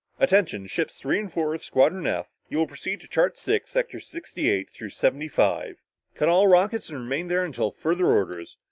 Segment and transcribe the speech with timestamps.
[0.19, 4.07] Attention, ships three and four of Squadron F you will proceed to chart six sectors
[4.07, 5.77] sixty eight through seventy five.
[6.15, 8.57] Cut all rockets and remain there until further orders.